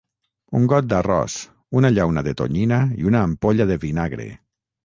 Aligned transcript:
Un 0.59 0.63
got 0.71 0.87
d'arròs, 0.93 1.35
una 1.81 1.93
llauna 1.97 2.25
de 2.29 2.35
tonyina 2.41 2.81
i 3.03 3.09
una 3.13 3.25
ampolla 3.29 3.73
de 3.75 3.81
vinagre. 3.89 4.31